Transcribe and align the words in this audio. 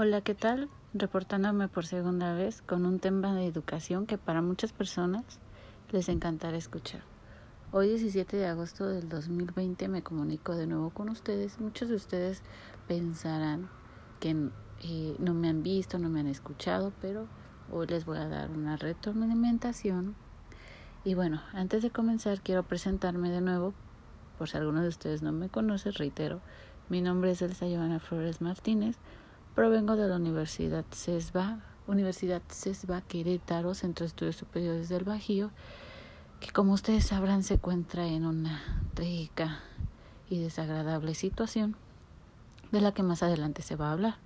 Hola, 0.00 0.20
¿qué 0.20 0.36
tal? 0.36 0.68
Reportándome 0.94 1.66
por 1.66 1.84
segunda 1.84 2.32
vez 2.32 2.62
con 2.62 2.86
un 2.86 3.00
tema 3.00 3.34
de 3.34 3.46
educación 3.46 4.06
que 4.06 4.16
para 4.16 4.40
muchas 4.42 4.72
personas 4.72 5.24
les 5.90 6.08
encantará 6.08 6.56
escuchar. 6.56 7.00
Hoy 7.72 7.88
17 7.88 8.36
de 8.36 8.46
agosto 8.46 8.86
del 8.86 9.08
2020 9.08 9.88
me 9.88 10.04
comunico 10.04 10.54
de 10.54 10.68
nuevo 10.68 10.90
con 10.90 11.08
ustedes. 11.08 11.58
Muchos 11.58 11.88
de 11.88 11.96
ustedes 11.96 12.42
pensarán 12.86 13.68
que 14.20 14.36
eh, 14.84 15.16
no 15.18 15.34
me 15.34 15.48
han 15.48 15.64
visto, 15.64 15.98
no 15.98 16.08
me 16.08 16.20
han 16.20 16.28
escuchado, 16.28 16.92
pero 17.00 17.26
hoy 17.72 17.88
les 17.88 18.04
voy 18.04 18.18
a 18.18 18.28
dar 18.28 18.52
una 18.52 18.76
retroalimentación. 18.76 20.14
Y 21.02 21.14
bueno, 21.14 21.42
antes 21.52 21.82
de 21.82 21.90
comenzar 21.90 22.40
quiero 22.40 22.62
presentarme 22.62 23.32
de 23.32 23.40
nuevo, 23.40 23.74
por 24.38 24.48
si 24.48 24.58
alguno 24.58 24.80
de 24.80 24.90
ustedes 24.90 25.22
no 25.22 25.32
me 25.32 25.48
conoce, 25.48 25.90
reitero, 25.90 26.40
mi 26.88 27.02
nombre 27.02 27.32
es 27.32 27.42
Elsa 27.42 27.66
Giovanna 27.66 27.98
Flores 27.98 28.40
Martínez, 28.40 28.96
provengo 29.58 29.96
de 29.96 30.06
la 30.06 30.14
Universidad 30.14 30.84
CESBA, 30.92 31.58
Universidad 31.88 32.42
CESBA 32.48 33.00
Querétaro, 33.00 33.74
Centro 33.74 34.04
de 34.04 34.10
Estudios 34.10 34.36
Superiores 34.36 34.88
del 34.88 35.02
Bajío, 35.02 35.50
que 36.38 36.52
como 36.52 36.74
ustedes 36.74 37.06
sabrán 37.06 37.42
se 37.42 37.54
encuentra 37.54 38.06
en 38.06 38.24
una 38.24 38.62
trágica 38.94 39.58
y 40.30 40.38
desagradable 40.38 41.16
situación 41.16 41.74
de 42.70 42.80
la 42.80 42.92
que 42.92 43.02
más 43.02 43.24
adelante 43.24 43.62
se 43.62 43.74
va 43.74 43.88
a 43.88 43.94
hablar. 43.94 44.18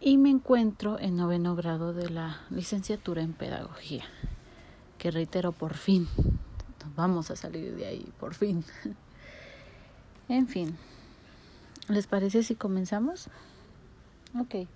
Y 0.00 0.16
me 0.16 0.30
encuentro 0.30 0.98
en 0.98 1.18
noveno 1.18 1.54
grado 1.54 1.92
de 1.92 2.08
la 2.08 2.40
licenciatura 2.48 3.20
en 3.20 3.34
pedagogía, 3.34 4.04
que 4.96 5.10
reitero 5.10 5.52
por 5.52 5.74
fin, 5.74 6.08
vamos 6.96 7.30
a 7.30 7.36
salir 7.36 7.76
de 7.76 7.84
ahí, 7.84 8.12
por 8.18 8.32
fin. 8.32 8.64
en 10.30 10.48
fin, 10.48 10.74
¿les 11.88 12.06
parece 12.06 12.42
si 12.42 12.54
comenzamos? 12.54 13.28
Ok. 14.38 14.66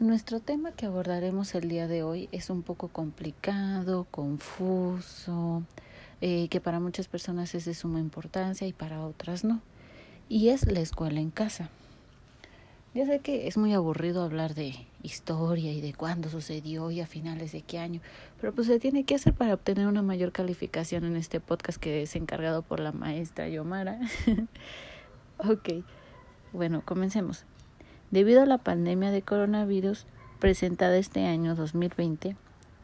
Nuestro 0.00 0.40
tema 0.40 0.72
que 0.72 0.86
abordaremos 0.86 1.54
el 1.54 1.68
día 1.68 1.86
de 1.86 2.02
hoy 2.02 2.30
es 2.32 2.48
un 2.48 2.62
poco 2.62 2.88
complicado, 2.88 4.06
confuso, 4.10 5.64
eh, 6.22 6.48
que 6.48 6.60
para 6.60 6.80
muchas 6.80 7.06
personas 7.06 7.54
es 7.54 7.66
de 7.66 7.74
suma 7.74 8.00
importancia 8.00 8.66
y 8.66 8.72
para 8.72 9.04
otras 9.04 9.44
no. 9.44 9.60
Y 10.30 10.48
es 10.48 10.66
la 10.66 10.80
escuela 10.80 11.20
en 11.20 11.30
casa. 11.30 11.68
Ya 12.94 13.04
sé 13.04 13.18
que 13.18 13.48
es 13.48 13.58
muy 13.58 13.74
aburrido 13.74 14.22
hablar 14.22 14.54
de 14.54 14.74
historia 15.02 15.72
y 15.72 15.82
de 15.82 15.92
cuándo 15.92 16.30
sucedió 16.30 16.90
y 16.90 17.02
a 17.02 17.06
finales 17.06 17.52
de 17.52 17.60
qué 17.60 17.78
año, 17.78 18.00
pero 18.40 18.54
pues 18.54 18.66
se 18.66 18.80
tiene 18.80 19.04
que 19.04 19.14
hacer 19.14 19.34
para 19.34 19.54
obtener 19.54 19.86
una 19.86 20.02
mayor 20.02 20.32
calificación 20.32 21.04
en 21.04 21.16
este 21.16 21.38
podcast 21.38 21.78
que 21.78 22.02
es 22.02 22.16
encargado 22.16 22.62
por 22.62 22.80
la 22.80 22.92
maestra 22.92 23.48
Yomara. 23.48 24.00
ok, 25.38 25.84
bueno, 26.52 26.82
comencemos. 26.84 27.44
Debido 28.10 28.42
a 28.42 28.46
la 28.46 28.58
pandemia 28.58 29.10
de 29.10 29.22
coronavirus 29.22 30.06
presentada 30.38 30.96
este 30.96 31.26
año 31.26 31.54
2020, 31.54 32.36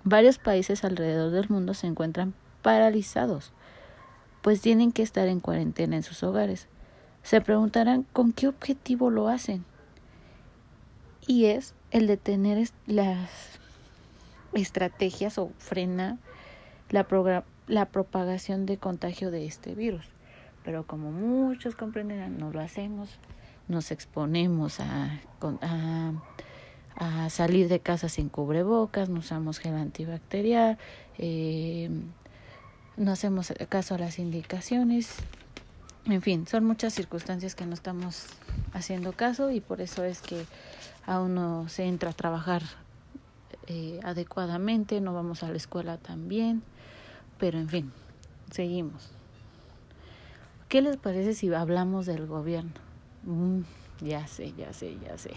varios 0.04 0.38
países 0.38 0.84
alrededor 0.84 1.30
del 1.30 1.48
mundo 1.48 1.72
se 1.72 1.86
encuentran 1.86 2.34
paralizados, 2.62 3.52
pues 4.42 4.60
tienen 4.60 4.92
que 4.92 5.02
estar 5.02 5.28
en 5.28 5.40
cuarentena 5.40 5.96
en 5.96 6.02
sus 6.02 6.22
hogares. 6.22 6.68
Se 7.22 7.40
preguntarán 7.40 8.04
con 8.12 8.32
qué 8.32 8.48
objetivo 8.48 9.08
lo 9.10 9.28
hacen. 9.28 9.64
Y 11.26 11.46
es 11.46 11.74
el 11.90 12.06
de 12.06 12.18
tener 12.18 12.68
las 12.86 13.30
estrategias 14.52 15.38
o 15.38 15.50
frena 15.58 16.18
la, 16.90 17.06
la 17.66 17.86
propagación 17.86 18.66
de 18.66 18.76
contagio 18.76 19.30
de 19.30 19.46
este 19.46 19.74
virus. 19.74 20.04
Pero 20.64 20.86
como 20.86 21.12
muchos 21.12 21.76
comprenderán, 21.76 22.36
no 22.36 22.50
lo 22.50 22.60
hacemos 22.60 23.08
nos 23.68 23.90
exponemos 23.90 24.78
a, 24.80 25.20
salir 27.28 27.68
de 27.68 27.80
casa 27.80 28.08
sin 28.08 28.28
cubrebocas, 28.28 29.08
no 29.08 29.18
usamos 29.18 29.58
gel 29.58 29.74
antibacterial, 29.74 30.78
eh, 31.18 31.90
no 32.96 33.12
hacemos 33.12 33.52
caso 33.68 33.96
a 33.96 33.98
las 33.98 34.18
indicaciones. 34.18 35.16
En 36.06 36.22
fin, 36.22 36.46
son 36.46 36.64
muchas 36.64 36.94
circunstancias 36.94 37.54
que 37.54 37.66
no 37.66 37.74
estamos 37.74 38.26
haciendo 38.72 39.12
caso 39.12 39.50
y 39.50 39.60
por 39.60 39.80
eso 39.80 40.04
es 40.04 40.20
que 40.20 40.44
aún 41.06 41.34
no 41.34 41.68
se 41.68 41.84
entra 41.84 42.10
a 42.10 42.12
trabajar 42.12 42.62
eh, 43.66 43.98
adecuadamente, 44.04 45.00
no 45.00 45.14
vamos 45.14 45.42
a 45.42 45.48
la 45.48 45.56
escuela 45.56 45.96
también, 45.96 46.62
pero 47.38 47.58
en 47.58 47.68
fin, 47.68 47.92
seguimos. 48.50 49.10
¿Qué 50.68 50.82
les 50.82 50.96
parece 50.96 51.34
si 51.34 51.52
hablamos 51.52 52.04
del 52.04 52.26
gobierno? 52.26 52.83
Mm, 53.26 53.62
ya 54.00 54.26
sé, 54.26 54.52
ya 54.52 54.72
sé, 54.72 54.98
ya 55.00 55.16
sé. 55.16 55.32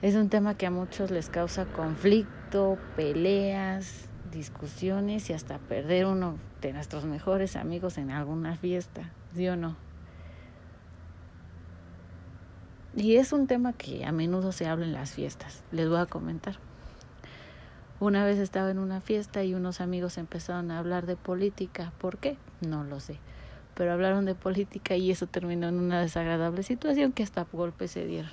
Es 0.00 0.14
un 0.14 0.28
tema 0.28 0.56
que 0.56 0.66
a 0.66 0.70
muchos 0.70 1.10
les 1.10 1.28
causa 1.28 1.66
conflicto, 1.66 2.78
peleas, 2.96 4.08
discusiones 4.32 5.28
y 5.28 5.32
hasta 5.32 5.58
perder 5.58 6.06
uno 6.06 6.36
de 6.60 6.72
nuestros 6.72 7.04
mejores 7.04 7.56
amigos 7.56 7.98
en 7.98 8.10
alguna 8.10 8.56
fiesta, 8.56 9.10
¿sí 9.34 9.48
o 9.48 9.56
no? 9.56 9.76
Y 12.96 13.16
es 13.16 13.32
un 13.32 13.46
tema 13.46 13.72
que 13.72 14.04
a 14.04 14.12
menudo 14.12 14.52
se 14.52 14.66
habla 14.66 14.86
en 14.86 14.92
las 14.92 15.12
fiestas, 15.12 15.62
les 15.72 15.88
voy 15.88 15.98
a 15.98 16.06
comentar. 16.06 16.56
Una 18.00 18.24
vez 18.24 18.38
estaba 18.38 18.70
en 18.70 18.78
una 18.78 19.00
fiesta 19.00 19.42
y 19.42 19.54
unos 19.54 19.80
amigos 19.80 20.18
empezaron 20.18 20.70
a 20.70 20.78
hablar 20.78 21.06
de 21.06 21.16
política. 21.16 21.92
¿Por 21.98 22.18
qué? 22.18 22.38
No 22.60 22.84
lo 22.84 23.00
sé 23.00 23.18
pero 23.78 23.92
hablaron 23.92 24.24
de 24.24 24.34
política 24.34 24.96
y 24.96 25.12
eso 25.12 25.28
terminó 25.28 25.68
en 25.68 25.76
una 25.76 26.00
desagradable 26.00 26.64
situación 26.64 27.12
que 27.12 27.22
hasta 27.22 27.46
golpes 27.52 27.92
se 27.92 28.04
dieron. 28.04 28.32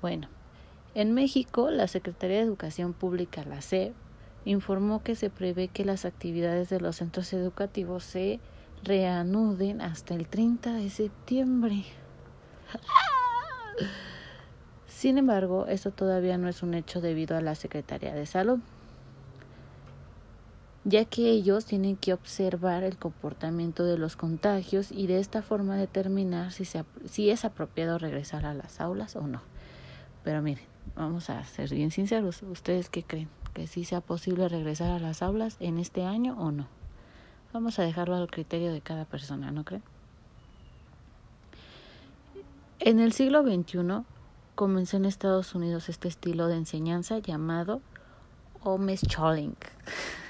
Bueno, 0.00 0.28
en 0.94 1.12
México, 1.14 1.72
la 1.72 1.88
Secretaría 1.88 2.36
de 2.36 2.44
Educación 2.44 2.92
Pública, 2.92 3.42
la 3.44 3.60
SEP, 3.60 3.92
informó 4.44 5.02
que 5.02 5.16
se 5.16 5.30
prevé 5.30 5.66
que 5.66 5.84
las 5.84 6.04
actividades 6.04 6.68
de 6.68 6.80
los 6.80 6.94
centros 6.94 7.32
educativos 7.32 8.04
se 8.04 8.38
reanuden 8.84 9.80
hasta 9.80 10.14
el 10.14 10.28
30 10.28 10.74
de 10.74 10.88
septiembre. 10.88 11.86
Sin 14.86 15.18
embargo, 15.18 15.66
esto 15.66 15.90
todavía 15.90 16.38
no 16.38 16.48
es 16.48 16.62
un 16.62 16.74
hecho 16.74 17.00
debido 17.00 17.36
a 17.36 17.40
la 17.40 17.56
Secretaría 17.56 18.14
de 18.14 18.26
Salud 18.26 18.60
ya 20.84 21.04
que 21.04 21.30
ellos 21.30 21.64
tienen 21.64 21.96
que 21.96 22.12
observar 22.12 22.84
el 22.84 22.96
comportamiento 22.96 23.84
de 23.84 23.98
los 23.98 24.16
contagios 24.16 24.92
y 24.92 25.06
de 25.06 25.18
esta 25.18 25.42
forma 25.42 25.76
determinar 25.76 26.52
si, 26.52 26.64
si 27.06 27.30
es 27.30 27.44
apropiado 27.44 27.98
regresar 27.98 28.46
a 28.46 28.54
las 28.54 28.80
aulas 28.80 29.16
o 29.16 29.26
no. 29.26 29.42
Pero 30.24 30.42
miren, 30.42 30.64
vamos 30.96 31.30
a 31.30 31.44
ser 31.44 31.70
bien 31.70 31.90
sinceros, 31.90 32.42
¿ustedes 32.42 32.88
qué 32.88 33.02
creen? 33.02 33.28
¿Que 33.54 33.66
sí 33.66 33.84
sea 33.84 34.00
posible 34.00 34.48
regresar 34.48 34.90
a 34.90 34.98
las 34.98 35.22
aulas 35.22 35.56
en 35.60 35.78
este 35.78 36.04
año 36.04 36.36
o 36.38 36.52
no? 36.52 36.68
Vamos 37.52 37.78
a 37.78 37.82
dejarlo 37.82 38.16
al 38.16 38.30
criterio 38.30 38.72
de 38.72 38.80
cada 38.80 39.04
persona, 39.04 39.50
¿no 39.50 39.64
creen? 39.64 39.82
En 42.80 43.00
el 43.00 43.12
siglo 43.12 43.42
XXI 43.42 44.04
comenzó 44.54 44.96
en 44.96 45.04
Estados 45.04 45.54
Unidos 45.54 45.88
este 45.88 46.08
estilo 46.08 46.46
de 46.46 46.56
enseñanza 46.56 47.18
llamado 47.18 47.80
homeschooling. 48.62 49.56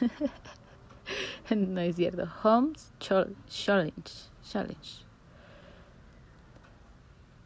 no 1.57 1.81
es 1.81 1.97
cierto. 1.97 2.29
Homes 2.43 2.93
Challenge. 2.99 4.13
Challenge. 4.43 5.05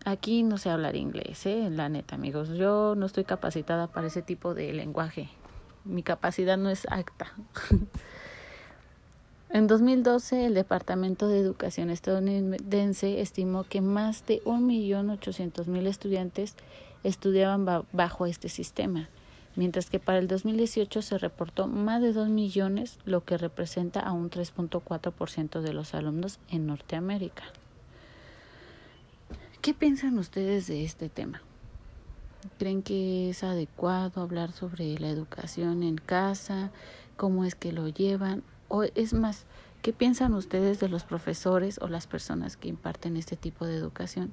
Aquí 0.04 0.42
no 0.42 0.58
sé 0.58 0.70
hablar 0.70 0.96
inglés, 0.96 1.46
¿eh? 1.46 1.68
la 1.70 1.88
neta, 1.88 2.16
amigos. 2.16 2.48
Yo 2.50 2.94
no 2.96 3.06
estoy 3.06 3.24
capacitada 3.24 3.86
para 3.86 4.08
ese 4.08 4.20
tipo 4.20 4.52
de 4.52 4.72
lenguaje. 4.72 5.28
Mi 5.84 6.02
capacidad 6.02 6.58
no 6.58 6.70
es 6.70 6.86
acta. 6.90 7.32
en 9.50 9.68
2012, 9.68 10.46
el 10.46 10.54
Departamento 10.54 11.28
de 11.28 11.38
Educación 11.38 11.88
estadounidense 11.90 13.20
estimó 13.20 13.62
que 13.62 13.80
más 13.80 14.26
de 14.26 14.42
1.800.000 14.42 15.86
estudiantes 15.86 16.56
estudiaban 17.04 17.64
bajo 17.92 18.26
este 18.26 18.48
sistema 18.48 19.08
mientras 19.56 19.90
que 19.90 19.98
para 19.98 20.18
el 20.18 20.28
2018 20.28 21.02
se 21.02 21.18
reportó 21.18 21.66
más 21.66 22.02
de 22.02 22.12
2 22.12 22.28
millones, 22.28 22.98
lo 23.04 23.24
que 23.24 23.36
representa 23.36 24.00
a 24.00 24.12
un 24.12 24.30
3.4% 24.30 25.60
de 25.60 25.72
los 25.72 25.94
alumnos 25.94 26.38
en 26.48 26.66
Norteamérica. 26.66 27.44
¿Qué 29.60 29.74
piensan 29.74 30.18
ustedes 30.18 30.66
de 30.66 30.84
este 30.84 31.08
tema? 31.08 31.40
¿Creen 32.58 32.82
que 32.82 33.30
es 33.30 33.44
adecuado 33.44 34.20
hablar 34.20 34.50
sobre 34.50 34.98
la 34.98 35.08
educación 35.08 35.84
en 35.84 35.96
casa? 35.96 36.72
¿Cómo 37.16 37.44
es 37.44 37.54
que 37.54 37.70
lo 37.70 37.88
llevan? 37.88 38.42
O 38.68 38.82
es 38.82 39.12
más, 39.14 39.44
¿qué 39.80 39.92
piensan 39.92 40.34
ustedes 40.34 40.80
de 40.80 40.88
los 40.88 41.04
profesores 41.04 41.78
o 41.80 41.86
las 41.86 42.08
personas 42.08 42.56
que 42.56 42.68
imparten 42.68 43.16
este 43.16 43.36
tipo 43.36 43.66
de 43.66 43.76
educación 43.76 44.32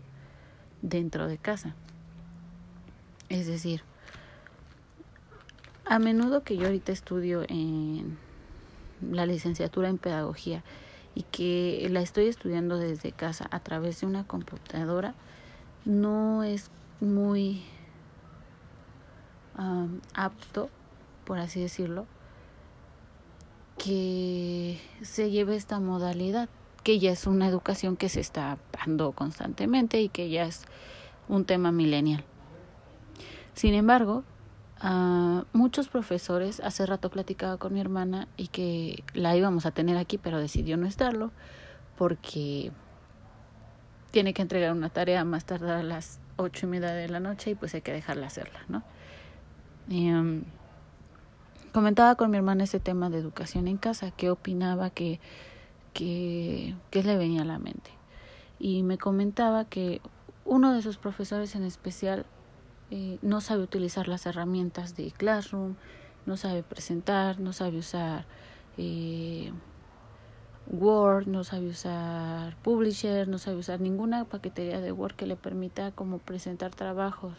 dentro 0.82 1.28
de 1.28 1.38
casa? 1.38 1.76
Es 3.30 3.46
decir, 3.46 3.84
a 5.90 5.98
menudo 5.98 6.44
que 6.44 6.56
yo 6.56 6.68
ahorita 6.68 6.92
estudio 6.92 7.44
en 7.50 8.20
la 9.02 9.26
licenciatura 9.26 9.90
en 9.90 9.98
pedagogía 9.98 10.64
y 11.16 11.24
que 11.24 11.88
la 11.90 12.02
estoy 12.02 12.28
estudiando 12.28 12.78
desde 12.78 13.12
casa 13.12 13.48
a 13.50 13.60
través 13.60 14.00
de 14.00 14.08
una 14.08 14.24
computadora, 14.24 15.16
no 15.86 16.44
es 16.44 16.70
muy 17.02 17.64
apto, 20.14 20.70
por 21.26 21.40
así 21.40 21.60
decirlo, 21.60 22.06
que 23.78 24.80
se 25.02 25.32
lleve 25.32 25.56
esta 25.56 25.80
modalidad, 25.80 26.50
que 26.84 27.00
ya 27.00 27.12
es 27.12 27.26
una 27.26 27.48
educación 27.48 27.98
que 27.98 28.10
se 28.10 28.20
está 28.20 28.60
dando 28.72 29.12
constantemente 29.12 30.00
y 30.02 30.10
que 30.10 30.30
ya 30.30 30.46
es 30.46 30.66
un 31.28 31.46
tema 31.46 31.72
milenial. 31.72 32.24
Sin 33.56 33.74
embargo, 33.74 34.24
muchos 35.54 35.90
profesores, 35.90 36.62
hace 36.62 36.86
rato 36.86 37.10
platicaba 37.10 37.58
con 37.58 37.74
mi 37.74 37.82
hermana 37.82 38.28
y 38.38 38.48
que 38.48 39.04
la 39.14 39.36
íbamos 39.36 39.66
a 39.66 39.72
tener 39.72 39.98
aquí, 39.98 40.18
pero 40.18 40.40
decidió 40.40 40.78
no 40.78 40.88
estarlo 40.88 41.32
porque 41.98 42.72
tiene 44.12 44.34
que 44.34 44.42
entregar 44.42 44.72
una 44.72 44.90
tarea 44.90 45.24
más 45.26 45.46
tarde 45.46 45.72
a 45.72 45.84
las 45.84 46.20
ocho 46.38 46.66
y 46.66 46.70
media 46.70 46.92
de 46.92 47.10
la 47.10 47.20
noche 47.20 47.52
y 47.52 47.56
pues 47.56 47.74
hay 47.76 47.82
que 47.82 47.92
dejarla 47.92 48.28
hacerla, 48.28 48.62
¿no? 48.70 48.84
Em, 49.90 50.44
comentaba 51.74 52.16
con 52.16 52.32
mi 52.32 52.38
hermana 52.38 52.64
ese 52.64 52.80
tema 52.80 53.10
de 53.10 53.18
educación 53.18 53.68
en 53.68 53.78
casa, 53.78 54.12
qué 54.12 54.30
opinaba, 54.30 54.90
que, 54.90 55.20
que, 55.94 56.76
qué 56.90 57.04
le 57.04 57.18
venía 57.18 57.42
a 57.42 57.46
la 57.46 57.60
mente. 57.60 57.92
Y 58.60 58.84
me 58.84 58.98
comentaba 58.98 59.66
que 59.66 60.02
uno 60.46 60.74
de 60.74 60.82
sus 60.82 60.98
profesores 60.98 61.56
en 61.56 61.64
especial 61.64 62.26
eh, 62.92 63.20
no 63.22 63.40
sabe 63.42 63.64
utilizar 63.64 64.08
las 64.08 64.26
herramientas 64.26 64.96
de 64.96 65.12
Classroom, 65.12 65.76
no 66.26 66.38
sabe 66.38 66.64
presentar, 66.64 67.40
no 67.40 67.54
sabe 67.54 67.78
usar 67.78 68.26
eh, 68.78 69.52
Word, 70.68 71.28
no 71.28 71.44
sabe 71.44 71.68
usar 71.68 72.56
Publisher, 72.64 73.28
no 73.28 73.38
sabe 73.38 73.58
usar 73.58 73.80
ninguna 73.80 74.26
paquetería 74.26 74.82
de 74.82 74.92
Word 74.92 75.16
que 75.16 75.26
le 75.26 75.36
permita 75.36 75.92
como 75.92 76.20
presentar 76.20 76.74
trabajos 76.74 77.34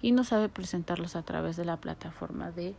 y 0.00 0.12
no 0.12 0.24
sabe 0.24 0.48
presentarlos 0.48 1.16
a 1.16 1.22
través 1.22 1.56
de 1.56 1.64
la 1.64 1.76
plataforma 1.78 2.50
de 2.50 2.74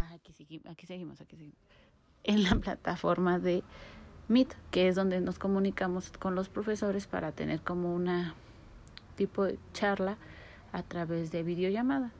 ah, 0.00 0.14
aquí, 0.14 0.32
seguimos, 0.32 0.66
aquí 0.66 0.86
seguimos, 0.86 1.20
aquí 1.20 1.36
seguimos. 1.36 1.58
En 2.24 2.44
la 2.44 2.54
plataforma 2.56 3.38
de 3.38 3.64
Meet, 4.28 4.54
que 4.70 4.88
es 4.88 4.94
donde 4.94 5.20
nos 5.20 5.38
comunicamos 5.38 6.10
con 6.12 6.34
los 6.34 6.48
profesores 6.48 7.06
para 7.06 7.32
tener 7.32 7.62
como 7.62 7.94
una 7.94 8.34
tipo 9.22 9.44
de 9.44 9.56
charla 9.72 10.16
a 10.72 10.82
través 10.82 11.30
de 11.30 11.44
videollamada. 11.44 12.10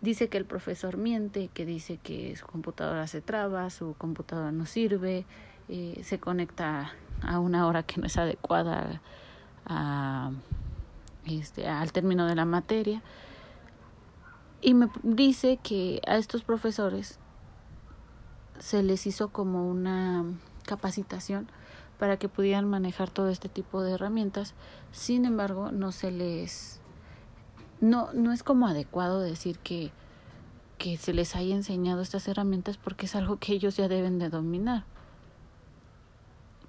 Dice 0.00 0.28
que 0.28 0.38
el 0.38 0.46
profesor 0.46 0.96
miente, 0.96 1.48
que 1.52 1.66
dice 1.66 1.98
que 1.98 2.34
su 2.36 2.46
computadora 2.46 3.06
se 3.06 3.20
traba, 3.20 3.68
su 3.68 3.94
computadora 3.98 4.52
no 4.52 4.64
sirve, 4.64 5.26
eh, 5.68 6.00
se 6.02 6.18
conecta 6.18 6.92
a 7.22 7.40
una 7.40 7.66
hora 7.66 7.82
que 7.82 8.00
no 8.00 8.06
es 8.06 8.16
adecuada 8.16 9.02
a, 9.66 10.30
este, 11.26 11.68
al 11.68 11.92
término 11.92 12.26
de 12.26 12.34
la 12.34 12.46
materia. 12.46 13.02
Y 14.62 14.72
me 14.72 14.88
dice 15.02 15.58
que 15.62 16.00
a 16.06 16.16
estos 16.16 16.42
profesores 16.42 17.18
se 18.60 18.82
les 18.82 19.06
hizo 19.06 19.28
como 19.28 19.68
una 19.68 20.24
capacitación 20.64 21.48
para 21.98 22.18
que 22.18 22.28
pudieran 22.28 22.68
manejar 22.68 23.10
todo 23.10 23.28
este 23.28 23.48
tipo 23.48 23.82
de 23.82 23.92
herramientas. 23.92 24.54
Sin 24.92 25.24
embargo, 25.24 25.72
no 25.72 25.92
se 25.92 26.10
les 26.10 26.80
no 27.80 28.12
no 28.12 28.32
es 28.32 28.42
como 28.42 28.66
adecuado 28.66 29.20
decir 29.20 29.58
que 29.58 29.92
que 30.78 30.96
se 30.98 31.14
les 31.14 31.34
haya 31.36 31.54
enseñado 31.54 32.02
estas 32.02 32.28
herramientas 32.28 32.76
porque 32.76 33.06
es 33.06 33.16
algo 33.16 33.38
que 33.38 33.52
ellos 33.54 33.76
ya 33.76 33.88
deben 33.88 34.18
de 34.18 34.28
dominar. 34.28 34.84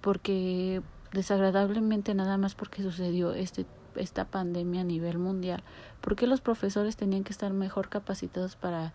Porque 0.01 0.81
desagradablemente 1.11 2.13
nada 2.13 2.37
más 2.37 2.55
porque 2.55 2.83
sucedió 2.83 3.33
este 3.33 3.65
esta 3.95 4.25
pandemia 4.25 4.81
a 4.81 4.83
nivel 4.83 5.17
mundial, 5.17 5.63
porque 6.01 6.27
los 6.27 6.39
profesores 6.39 6.97
tenían 6.97 7.23
que 7.23 7.31
estar 7.31 7.51
mejor 7.51 7.89
capacitados 7.89 8.55
para 8.55 8.93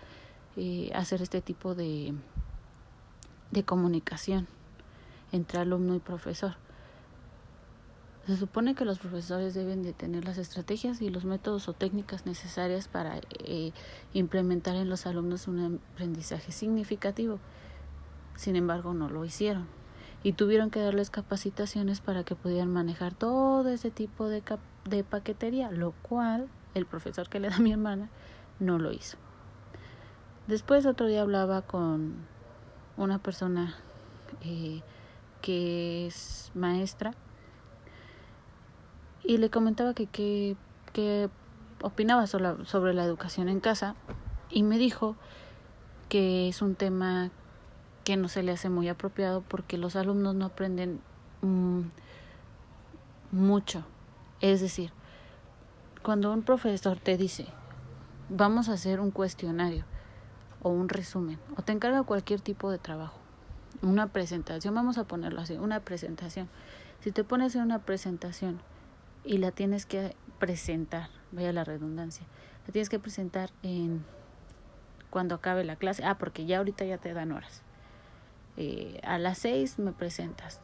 eh, 0.56 0.92
hacer 0.94 1.22
este 1.22 1.42
tipo 1.42 1.74
de 1.74 2.14
de 3.50 3.64
comunicación 3.64 4.46
entre 5.32 5.58
alumno 5.58 5.94
y 5.94 5.98
profesor. 5.98 6.54
Se 8.26 8.36
supone 8.36 8.76
que 8.76 8.84
los 8.84 9.00
profesores 9.00 9.52
deben 9.52 9.82
de 9.82 9.92
tener 9.92 10.24
las 10.24 10.38
estrategias 10.38 11.02
y 11.02 11.10
los 11.10 11.24
métodos 11.24 11.68
o 11.68 11.72
técnicas 11.72 12.24
necesarias 12.24 12.86
para 12.86 13.20
eh, 13.40 13.72
implementar 14.12 14.76
en 14.76 14.88
los 14.88 15.06
alumnos 15.06 15.48
un 15.48 15.80
aprendizaje 15.92 16.52
significativo. 16.52 17.40
Sin 18.36 18.54
embargo, 18.54 18.94
no 18.94 19.08
lo 19.08 19.24
hicieron 19.24 19.66
y 20.22 20.34
tuvieron 20.34 20.70
que 20.70 20.80
darles 20.80 21.10
capacitaciones 21.10 22.00
para 22.00 22.22
que 22.22 22.36
pudieran 22.36 22.72
manejar 22.72 23.12
todo 23.12 23.68
ese 23.68 23.90
tipo 23.90 24.28
de, 24.28 24.42
de 24.84 25.04
paquetería, 25.04 25.70
lo 25.72 25.92
cual 26.02 26.48
el 26.74 26.86
profesor 26.86 27.28
que 27.28 27.40
le 27.40 27.48
da 27.48 27.56
a 27.56 27.60
mi 27.60 27.72
hermana 27.72 28.08
no 28.60 28.78
lo 28.78 28.92
hizo. 28.92 29.16
Después 30.46 30.86
otro 30.86 31.06
día 31.06 31.22
hablaba 31.22 31.62
con 31.62 32.14
una 32.96 33.18
persona 33.18 33.74
eh, 34.42 34.82
que 35.42 36.06
es 36.06 36.50
maestra 36.54 37.12
y 39.22 39.36
le 39.36 39.50
comentaba 39.50 39.92
que 39.92 40.56
opinaba 41.82 42.26
sobre, 42.26 42.64
sobre 42.64 42.94
la 42.94 43.04
educación 43.04 43.48
en 43.48 43.60
casa 43.60 43.94
y 44.50 44.62
me 44.62 44.78
dijo 44.78 45.16
que 46.08 46.48
es 46.48 46.62
un 46.62 46.74
tema 46.74 47.30
que 48.04 48.16
no 48.16 48.28
se 48.28 48.42
le 48.42 48.52
hace 48.52 48.68
muy 48.68 48.88
apropiado 48.88 49.42
porque 49.42 49.78
los 49.78 49.96
alumnos 49.96 50.34
no 50.34 50.46
aprenden 50.46 51.00
mm, 51.42 51.82
mucho. 53.30 53.84
Es 54.40 54.60
decir, 54.60 54.92
cuando 56.02 56.32
un 56.32 56.42
profesor 56.42 56.98
te 56.98 57.16
dice, 57.16 57.46
vamos 58.28 58.68
a 58.68 58.74
hacer 58.74 59.00
un 59.00 59.10
cuestionario 59.10 59.84
o 60.62 60.70
un 60.70 60.88
resumen, 60.88 61.38
o 61.56 61.62
te 61.62 61.72
encarga 61.72 62.02
cualquier 62.02 62.40
tipo 62.40 62.70
de 62.70 62.78
trabajo, 62.78 63.18
una 63.80 64.08
presentación, 64.08 64.74
vamos 64.74 64.98
a 64.98 65.04
ponerlo 65.04 65.40
así, 65.40 65.54
una 65.54 65.80
presentación. 65.80 66.48
Si 67.00 67.12
te 67.12 67.24
pones 67.24 67.54
en 67.54 67.62
una 67.62 67.80
presentación 67.80 68.60
y 69.24 69.38
la 69.38 69.50
tienes 69.50 69.86
que 69.86 70.14
presentar, 70.38 71.08
vaya 71.32 71.52
la 71.52 71.64
redundancia, 71.64 72.26
la 72.66 72.72
tienes 72.72 72.88
que 72.88 72.98
presentar 72.98 73.50
en 73.62 74.04
cuando 75.10 75.34
acabe 75.34 75.64
la 75.64 75.76
clase, 75.76 76.04
ah, 76.04 76.16
porque 76.18 76.46
ya 76.46 76.58
ahorita 76.58 76.84
ya 76.84 76.98
te 76.98 77.12
dan 77.12 77.32
horas. 77.32 77.62
Eh, 78.56 79.00
a 79.04 79.18
las 79.18 79.38
seis 79.38 79.78
me 79.78 79.92
presentas, 79.92 80.60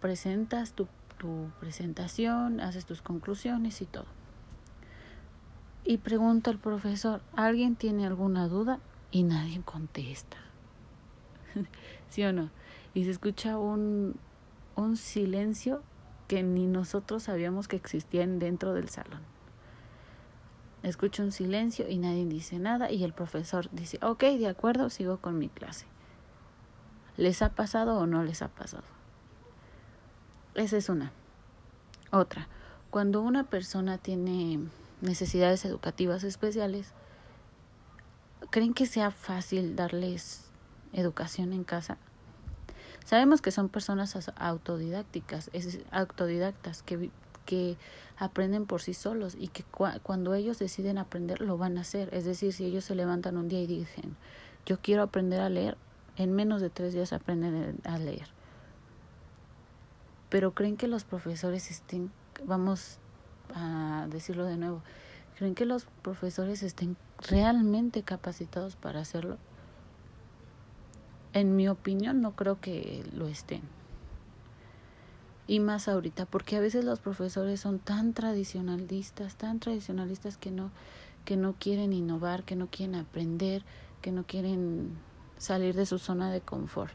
presentas 0.00 0.72
tu, 0.72 0.88
tu 1.18 1.50
presentación, 1.60 2.60
haces 2.60 2.86
tus 2.86 3.02
conclusiones 3.02 3.80
y 3.82 3.86
todo. 3.86 4.06
Y 5.84 5.98
pregunta 5.98 6.50
al 6.50 6.58
profesor, 6.58 7.22
¿alguien 7.34 7.76
tiene 7.76 8.06
alguna 8.06 8.48
duda? 8.48 8.80
Y 9.10 9.22
nadie 9.22 9.62
contesta. 9.62 10.36
¿Sí 12.10 12.24
o 12.24 12.32
no? 12.32 12.50
Y 12.94 13.04
se 13.04 13.10
escucha 13.10 13.58
un, 13.58 14.16
un 14.76 14.96
silencio 14.96 15.82
que 16.26 16.42
ni 16.42 16.66
nosotros 16.66 17.24
sabíamos 17.24 17.68
que 17.68 17.76
existían 17.76 18.38
dentro 18.38 18.74
del 18.74 18.88
salón. 18.88 19.22
Escucho 20.82 21.22
un 21.22 21.32
silencio 21.32 21.88
y 21.88 21.98
nadie 21.98 22.24
dice 22.26 22.58
nada 22.58 22.90
y 22.90 23.02
el 23.02 23.12
profesor 23.12 23.68
dice, 23.72 23.98
ok, 24.02 24.22
de 24.22 24.46
acuerdo, 24.46 24.90
sigo 24.90 25.18
con 25.18 25.38
mi 25.38 25.48
clase. 25.48 25.86
¿Les 27.16 27.42
ha 27.42 27.50
pasado 27.50 27.98
o 27.98 28.06
no 28.06 28.22
les 28.22 28.42
ha 28.42 28.48
pasado? 28.48 28.84
Esa 30.54 30.76
es 30.76 30.88
una. 30.88 31.12
Otra, 32.12 32.46
cuando 32.90 33.22
una 33.22 33.44
persona 33.44 33.98
tiene 33.98 34.60
necesidades 35.00 35.64
educativas 35.64 36.24
especiales, 36.24 36.92
¿creen 38.50 38.72
que 38.72 38.86
sea 38.86 39.10
fácil 39.10 39.76
darles 39.76 40.47
educación 40.92 41.52
en 41.52 41.64
casa. 41.64 41.98
Sabemos 43.04 43.40
que 43.40 43.50
son 43.50 43.68
personas 43.68 44.30
autodidácticas, 44.36 45.50
autodidactas 45.90 46.82
que, 46.82 47.10
que 47.46 47.76
aprenden 48.18 48.66
por 48.66 48.82
sí 48.82 48.92
solos 48.92 49.34
y 49.38 49.48
que 49.48 49.64
cuando 50.02 50.34
ellos 50.34 50.58
deciden 50.58 50.98
aprender 50.98 51.40
lo 51.40 51.56
van 51.56 51.78
a 51.78 51.82
hacer. 51.82 52.12
Es 52.12 52.24
decir, 52.24 52.52
si 52.52 52.66
ellos 52.66 52.84
se 52.84 52.94
levantan 52.94 53.36
un 53.36 53.48
día 53.48 53.62
y 53.62 53.66
dicen, 53.66 54.16
yo 54.66 54.78
quiero 54.82 55.02
aprender 55.02 55.40
a 55.40 55.48
leer, 55.48 55.78
en 56.16 56.32
menos 56.32 56.60
de 56.60 56.68
tres 56.68 56.92
días 56.92 57.12
aprenden 57.12 57.80
a 57.84 57.96
leer. 57.96 58.28
Pero 60.28 60.52
creen 60.52 60.76
que 60.76 60.88
los 60.88 61.04
profesores 61.04 61.70
estén, 61.70 62.10
vamos 62.44 62.98
a 63.54 64.06
decirlo 64.10 64.44
de 64.44 64.58
nuevo, 64.58 64.82
creen 65.38 65.54
que 65.54 65.64
los 65.64 65.86
profesores 66.02 66.62
estén 66.62 66.96
realmente 67.18 68.02
capacitados 68.02 68.76
para 68.76 69.00
hacerlo 69.00 69.38
en 71.32 71.56
mi 71.56 71.68
opinión 71.68 72.20
no 72.20 72.34
creo 72.34 72.60
que 72.60 73.04
lo 73.14 73.26
estén. 73.28 73.62
Y 75.46 75.60
más 75.60 75.88
ahorita, 75.88 76.26
porque 76.26 76.56
a 76.56 76.60
veces 76.60 76.84
los 76.84 77.00
profesores 77.00 77.60
son 77.60 77.78
tan 77.78 78.12
tradicionalistas, 78.12 79.36
tan 79.36 79.60
tradicionalistas 79.60 80.36
que 80.36 80.50
no, 80.50 80.70
que 81.24 81.36
no 81.36 81.54
quieren 81.58 81.92
innovar, 81.92 82.44
que 82.44 82.54
no 82.54 82.68
quieren 82.70 82.96
aprender, 82.96 83.64
que 84.02 84.12
no 84.12 84.24
quieren 84.24 84.90
salir 85.38 85.74
de 85.74 85.86
su 85.86 85.98
zona 85.98 86.30
de 86.30 86.42
confort. 86.42 86.92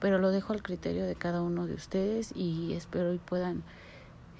Pero 0.00 0.18
lo 0.18 0.30
dejo 0.30 0.52
al 0.52 0.62
criterio 0.62 1.04
de 1.04 1.14
cada 1.14 1.42
uno 1.42 1.66
de 1.66 1.74
ustedes 1.74 2.32
y 2.34 2.72
espero 2.72 3.12
y 3.12 3.18
puedan 3.18 3.62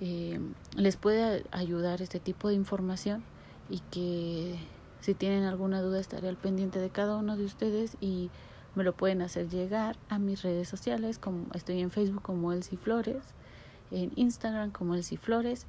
eh, 0.05 0.41
les 0.75 0.97
pueda 0.97 1.39
ayudar 1.53 2.03
este 2.03 2.19
tipo 2.19 2.49
de 2.49 2.55
información 2.55 3.23
y 3.71 3.79
que 3.93 4.57
si 5.03 5.15
tienen 5.15 5.45
alguna 5.45 5.83
duda 5.83 6.01
estaré 6.01 6.29
al 6.29 6.37
pendiente 6.37 6.79
de 6.79 6.89
cada 6.89 7.17
uno 7.17 7.37
de 7.37 7.45
ustedes 7.45 7.97
y 8.01 8.31
me 8.75 8.85
lo 8.85 8.95
pueden 8.95 9.21
hacer 9.21 9.49
llegar 9.49 9.97
a 10.09 10.19
mis 10.19 10.43
redes 10.43 10.69
sociales, 10.69 11.19
como 11.19 11.47
estoy 11.55 11.81
en 11.81 11.91
Facebook 11.91 12.23
como 12.23 12.53
Elsie 12.53 12.79
Flores, 12.79 13.23
en 13.91 14.13
Instagram 14.17 14.71
como 14.71 14.95
Elsie 14.95 15.19
Flores 15.19 15.67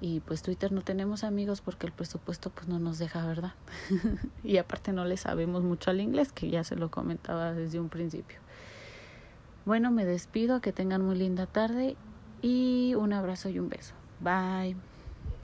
y 0.00 0.20
pues 0.20 0.42
Twitter 0.42 0.72
no 0.72 0.82
tenemos 0.82 1.24
amigos 1.24 1.62
porque 1.62 1.86
el 1.86 1.92
presupuesto 1.92 2.50
pues 2.50 2.68
no 2.68 2.78
nos 2.78 2.98
deja, 2.98 3.26
¿verdad? 3.26 3.54
y 4.44 4.58
aparte 4.58 4.92
no 4.92 5.04
le 5.04 5.16
sabemos 5.16 5.62
mucho 5.62 5.90
al 5.90 6.00
inglés, 6.00 6.32
que 6.32 6.48
ya 6.48 6.62
se 6.62 6.76
lo 6.76 6.90
comentaba 6.90 7.52
desde 7.52 7.80
un 7.80 7.88
principio. 7.88 8.38
Bueno, 9.64 9.90
me 9.90 10.04
despido, 10.04 10.60
que 10.60 10.72
tengan 10.72 11.02
muy 11.02 11.16
linda 11.16 11.46
tarde 11.46 11.96
y 12.42 12.94
un 12.94 13.12
abrazo 13.12 13.48
y 13.48 13.58
un 13.58 13.68
beso. 13.68 13.94
Bye. 14.20 14.89